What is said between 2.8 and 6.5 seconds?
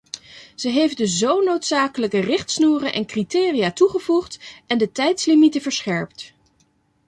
en criteria toegevoegd en de tijdslimieten verscherpt.